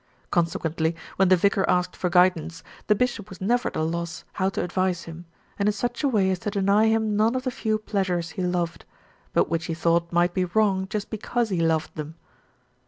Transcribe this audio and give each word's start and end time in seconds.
Consequently, 0.31 0.95
when 1.17 1.29
the 1.29 1.35
vicar 1.35 1.63
asked 1.69 1.95
for 1.95 2.09
guidance, 2.09 2.63
the 2.87 2.95
bishop 2.95 3.29
was 3.29 3.39
never 3.39 3.69
at 3.69 3.75
a 3.75 3.83
loss 3.83 4.23
how 4.33 4.49
to 4.49 4.63
advise 4.63 5.03
him, 5.03 5.25
and 5.59 5.69
in 5.69 5.73
such 5.73 6.03
a 6.03 6.07
way 6.07 6.31
as 6.31 6.39
to 6.39 6.49
deny 6.49 6.87
him 6.87 7.15
none 7.15 7.35
of 7.35 7.43
the 7.43 7.51
few 7.51 7.77
pleasures 7.77 8.31
he 8.31 8.41
loved; 8.41 8.83
but 9.31 9.47
which 9.47 9.65
he 9.65 9.75
thought 9.75 10.11
might 10.11 10.33
be 10.33 10.45
wrong 10.45 10.87
just 10.87 11.11
because 11.11 11.49
he 11.49 11.61
loved 11.61 11.93
them. 11.93 12.15